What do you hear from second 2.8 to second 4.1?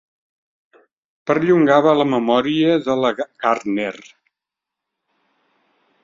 de la Gardner.